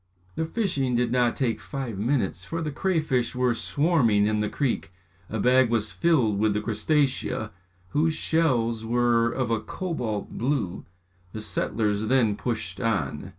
The 0.33 0.45
fishing 0.45 0.95
did 0.95 1.11
not 1.11 1.35
take 1.35 1.61
five 1.61 1.99
minutes 1.99 2.43
for 2.43 2.59
the 2.63 2.71
crayfish 2.71 3.35
were 3.35 3.53
swarming 3.53 4.25
in 4.25 4.39
the 4.39 4.49
creek. 4.49 4.91
A 5.29 5.39
bag 5.39 5.69
was 5.69 5.91
filled 5.91 6.39
with 6.39 6.53
the 6.55 6.59
crustaceæ, 6.61 7.51
whose 7.89 8.15
shells 8.15 8.83
were 8.83 9.29
of 9.31 9.51
a 9.51 9.59
cobalt 9.59 10.39
blue. 10.39 10.85
The 11.33 11.41
settlers 11.41 12.07
then 12.07 12.35
pushed 12.35 12.79
on. 12.81 13.29